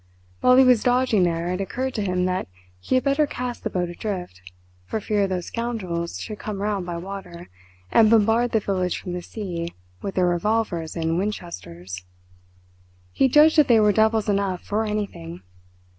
While 0.39 0.55
he 0.55 0.63
was 0.63 0.81
dodging 0.81 1.21
there, 1.21 1.53
it 1.53 1.61
occurred 1.61 1.93
to 1.93 2.01
him 2.01 2.25
that 2.25 2.47
he 2.79 2.95
had 2.95 3.03
better 3.03 3.27
cast 3.27 3.63
the 3.63 3.69
boat 3.69 3.87
adrift, 3.87 4.41
for 4.87 4.99
fear 4.99 5.27
those 5.27 5.45
scoundrels 5.45 6.19
should 6.19 6.39
come 6.39 6.59
round 6.59 6.87
by 6.87 6.97
water 6.97 7.49
and 7.91 8.09
bombard 8.09 8.49
the 8.51 8.59
village 8.59 8.97
from 8.99 9.13
the 9.13 9.21
sea 9.21 9.75
with 10.01 10.15
their 10.15 10.25
revolvers 10.25 10.95
and 10.95 11.19
Winchesters. 11.19 12.03
He 13.11 13.29
judged 13.29 13.59
that 13.59 13.67
they 13.67 13.79
were 13.79 13.93
devils 13.93 14.27
enough 14.27 14.63
for 14.63 14.85
anything. 14.85 15.43